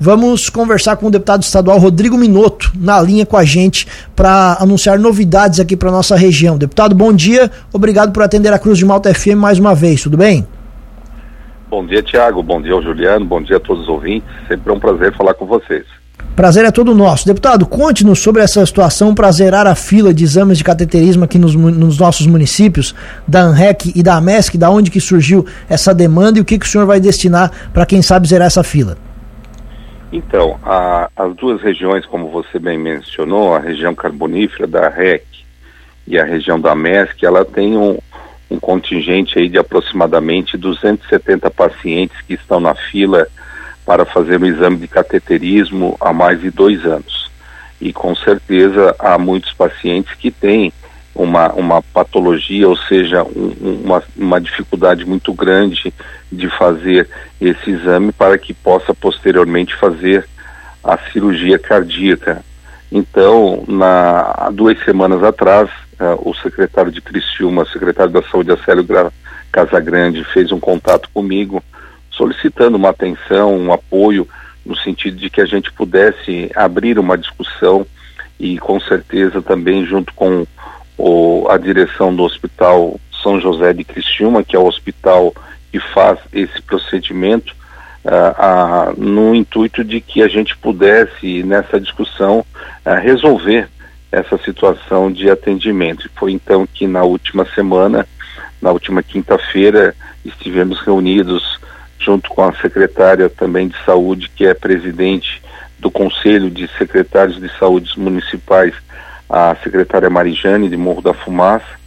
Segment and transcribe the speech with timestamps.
[0.00, 4.98] vamos conversar com o deputado estadual Rodrigo Minotto na linha com a gente para anunciar
[4.98, 6.56] novidades aqui para nossa região.
[6.56, 7.50] Deputado, bom dia.
[7.72, 10.02] Obrigado por atender a Cruz de Malta FM mais uma vez.
[10.02, 10.46] Tudo bem?
[11.68, 12.42] Bom dia, Tiago.
[12.42, 13.26] Bom dia Juliano.
[13.26, 14.28] Bom dia a todos os ouvintes.
[14.48, 15.84] Sempre é um prazer falar com vocês.
[16.34, 17.26] Prazer é todo nosso.
[17.26, 21.54] Deputado, conte-nos sobre essa situação para zerar a fila de exames de cateterismo aqui nos,
[21.54, 22.94] nos, nossos municípios,
[23.28, 26.64] da ANREC e da AMESC, da onde que surgiu essa demanda e o que, que
[26.64, 28.96] o senhor vai destinar para quem sabe zerar essa fila.
[30.12, 35.24] Então, a, as duas regiões, como você bem mencionou, a região carbonífera da REC
[36.06, 37.96] e a região da MESC, ela tem um,
[38.50, 43.28] um contingente aí de aproximadamente 270 pacientes que estão na fila
[43.86, 47.30] para fazer o exame de cateterismo há mais de dois anos.
[47.80, 50.72] E com certeza há muitos pacientes que têm
[51.14, 55.92] uma, uma patologia, ou seja, um, uma, uma dificuldade muito grande
[56.30, 57.08] de fazer
[57.40, 60.26] esse exame para que possa posteriormente fazer
[60.82, 62.42] a cirurgia cardíaca.
[62.90, 65.68] Então, na, há duas semanas atrás,
[66.00, 68.86] uh, o secretário de Criciúma, secretário da Saúde, Acélio
[69.52, 71.62] Casagrande, fez um contato comigo
[72.10, 74.28] solicitando uma atenção, um apoio,
[74.64, 77.86] no sentido de que a gente pudesse abrir uma discussão
[78.38, 80.46] e com certeza também junto com
[81.00, 85.34] o, a direção do Hospital São José de Criciúma, que é o hospital
[85.72, 87.54] que faz esse procedimento,
[88.04, 93.68] uh, no intuito de que a gente pudesse, nessa discussão, uh, resolver
[94.12, 96.10] essa situação de atendimento.
[96.16, 98.06] Foi então que na última semana,
[98.60, 101.58] na última quinta-feira, estivemos reunidos
[101.98, 105.40] junto com a secretária também de saúde, que é presidente
[105.78, 108.74] do Conselho de Secretários de Saúde Municipais
[109.30, 111.78] a secretária Marijane de Morro da Fumaça,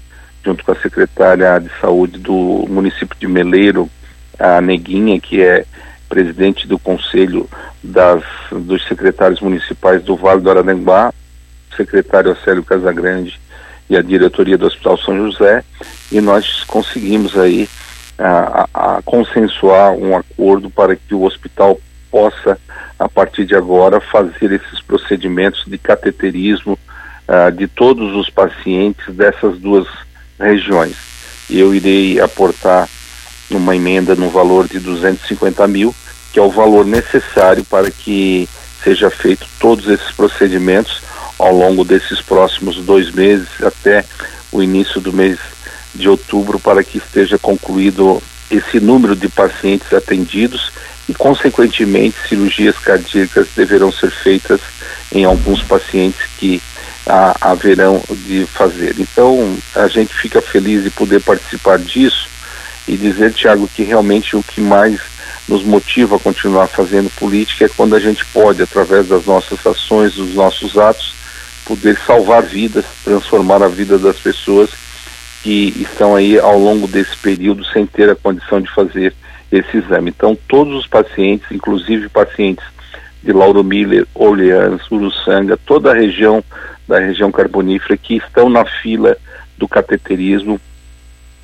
[0.45, 3.89] junto com a secretária de saúde do município de Meleiro,
[4.39, 5.65] a Neguinha, que é
[6.07, 7.49] presidente do conselho
[7.83, 11.13] das, dos secretários municipais do Vale do Araranguá,
[11.75, 13.39] secretário Acélio Casagrande
[13.89, 15.63] e a diretoria do Hospital São José,
[16.11, 17.67] e nós conseguimos aí
[18.17, 21.79] a, a, a consensuar um acordo para que o hospital
[22.09, 22.57] possa,
[22.97, 26.77] a partir de agora, fazer esses procedimentos de cateterismo
[27.27, 29.87] uh, de todos os pacientes dessas duas
[30.39, 30.95] regiões.
[31.49, 32.89] Eu irei aportar
[33.49, 35.93] uma emenda no valor de 250 mil,
[36.31, 38.47] que é o valor necessário para que
[38.83, 41.01] seja feito todos esses procedimentos
[41.37, 44.03] ao longo desses próximos dois meses até
[44.51, 45.39] o início do mês
[45.93, 50.71] de outubro para que esteja concluído esse número de pacientes atendidos
[51.07, 54.61] e, consequentemente, cirurgias cardíacas deverão ser feitas
[55.11, 56.61] em alguns pacientes que
[57.05, 58.95] a, haverão de fazer.
[58.99, 62.29] Então, a gente fica feliz de poder participar disso
[62.87, 64.99] e dizer, Tiago, que realmente o que mais
[65.47, 70.15] nos motiva a continuar fazendo política é quando a gente pode, através das nossas ações,
[70.15, 71.13] dos nossos atos,
[71.65, 74.69] poder salvar vidas, transformar a vida das pessoas
[75.41, 79.13] que estão aí ao longo desse período sem ter a condição de fazer
[79.51, 80.09] esse exame.
[80.09, 82.65] Então, todos os pacientes, inclusive pacientes
[83.21, 86.43] de Lauro Miller, Orleans, Uruçanga, toda a região
[86.87, 89.17] da região carbonífera que estão na fila
[89.57, 90.59] do cateterismo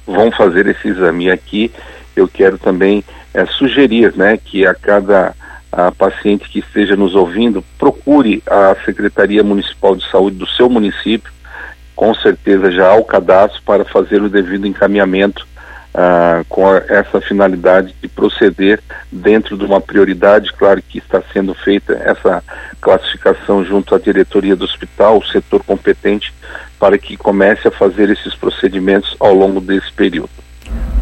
[0.06, 1.26] vão fazer esse exame.
[1.26, 1.72] E aqui
[2.16, 5.36] eu quero também é, sugerir né, que a cada
[5.72, 11.32] a paciente que esteja nos ouvindo procure a Secretaria Municipal de Saúde do seu município,
[11.96, 15.48] com certeza já há o cadastro para fazer o devido encaminhamento
[15.94, 18.80] ah, com essa finalidade de proceder
[19.12, 22.44] dentro de uma prioridade, claro que está sendo feita essa
[22.80, 26.34] classificação junto à diretoria do hospital, o setor competente,
[26.80, 30.30] para que comece a fazer esses procedimentos ao longo desse período.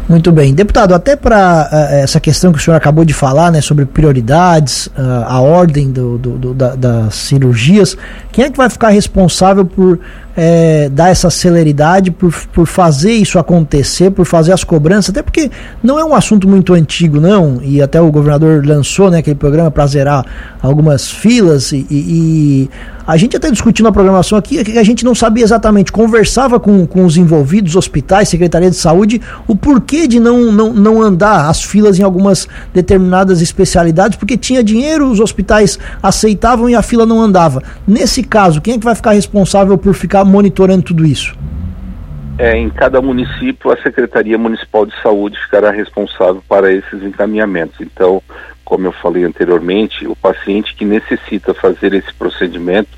[0.08, 0.54] Muito bem.
[0.54, 3.84] Deputado, até para uh, eh, essa questão que o senhor acabou de falar, né, sobre
[3.84, 7.94] prioridades, uh, a ordem do, do, do, da, das cirurgias,
[8.32, 10.00] quem é que vai ficar responsável por
[10.40, 15.50] é, dar essa celeridade, por, por fazer isso acontecer, por fazer as cobranças, até porque
[15.82, 19.68] não é um assunto muito antigo, não, e até o governador lançou né, aquele programa
[19.68, 20.24] para zerar
[20.62, 22.70] algumas filas, e, e,
[23.04, 26.86] a gente até discutiu na programação aqui que a gente não sabia exatamente, conversava com,
[26.86, 31.64] com os envolvidos, hospitais, Secretaria de Saúde, o porquê de não, não, não andar as
[31.64, 37.20] filas em algumas determinadas especialidades, porque tinha dinheiro, os hospitais aceitavam e a fila não
[37.20, 37.62] andava.
[37.86, 41.36] Nesse caso, quem é que vai ficar responsável por ficar monitorando tudo isso?
[42.38, 47.80] É, em cada município, a Secretaria Municipal de Saúde ficará responsável para esses encaminhamentos.
[47.80, 48.22] Então,
[48.64, 52.90] como eu falei anteriormente, o paciente que necessita fazer esse procedimento,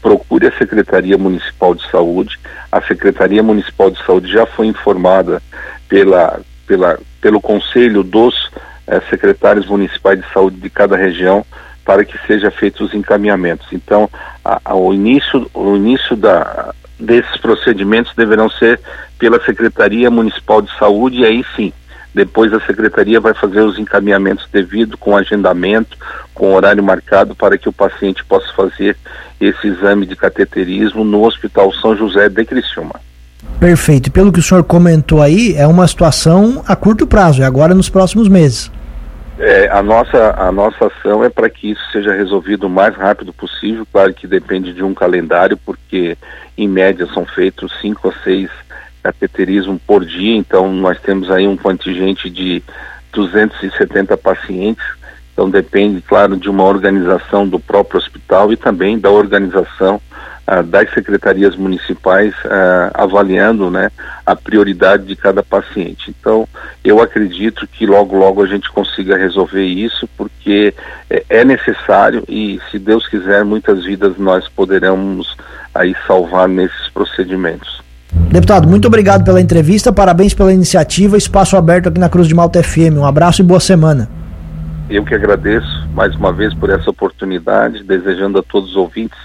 [0.00, 2.38] procure a Secretaria Municipal de Saúde.
[2.70, 5.42] A Secretaria Municipal de Saúde já foi informada
[5.88, 8.50] pela, pela, pelo Conselho dos
[8.86, 11.44] eh, Secretários Municipais de Saúde de cada região
[11.84, 13.66] para que seja feitos os encaminhamentos.
[13.72, 14.08] Então,
[14.44, 18.80] a, a, o início, o início da, desses procedimentos deverão ser
[19.18, 21.72] pela Secretaria Municipal de Saúde e aí sim,
[22.14, 25.96] depois a secretaria vai fazer os encaminhamentos devido com agendamento,
[26.32, 28.96] com horário marcado para que o paciente possa fazer
[29.40, 33.00] esse exame de cateterismo no Hospital São José de Criciúma.
[33.58, 34.12] Perfeito.
[34.12, 37.88] Pelo que o senhor comentou aí, é uma situação a curto prazo, é agora nos
[37.88, 38.70] próximos meses.
[39.38, 43.32] É, a, nossa, a nossa ação é para que isso seja resolvido o mais rápido
[43.32, 43.86] possível.
[43.90, 46.16] Claro que depende de um calendário, porque
[46.56, 48.48] em média são feitos cinco a seis
[49.02, 52.62] cateterismo por dia, então nós temos aí um contingente de
[53.12, 54.84] 270 pacientes.
[55.32, 60.00] Então depende, claro, de uma organização do próprio hospital e também da organização
[60.46, 63.90] ah, das secretarias municipais ah, avaliando né,
[64.26, 66.14] a prioridade de cada paciente.
[66.18, 66.46] Então,
[66.84, 70.74] eu acredito que logo, logo a gente consiga resolver isso, porque
[71.08, 75.36] é, é necessário e, se Deus quiser, muitas vidas nós poderemos
[75.74, 77.82] aí salvar nesses procedimentos.
[78.30, 82.62] Deputado, muito obrigado pela entrevista, parabéns pela iniciativa, espaço aberto aqui na Cruz de Malta
[82.62, 82.98] FM.
[82.98, 84.08] Um abraço e boa semana.
[84.88, 89.18] Eu que agradeço mais uma vez por essa oportunidade, desejando a todos os ouvintes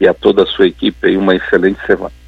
[0.00, 2.19] e a toda a sua equipe uma excelente semana.